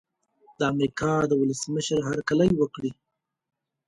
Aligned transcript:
د 0.59 0.61
امریکا 0.71 1.13
د 1.27 1.31
ولسمشر 1.41 1.99
هرکلی 2.09 2.49
وکړي. 2.57 2.91